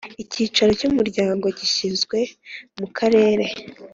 [0.23, 2.17] Icyicaro cy umuryango gishyizwe
[2.79, 3.45] mu Karere